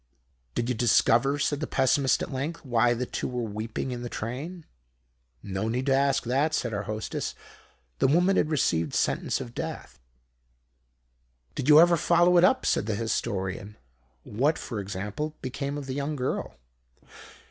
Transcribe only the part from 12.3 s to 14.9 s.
it up?" said the Historian. "What, for